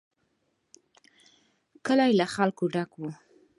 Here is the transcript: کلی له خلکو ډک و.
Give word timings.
کلی 1.85 2.11
له 2.19 2.25
خلکو 2.35 2.63
ډک 2.73 2.91
و. 2.99 3.03